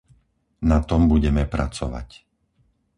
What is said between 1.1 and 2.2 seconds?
budeme pracovať.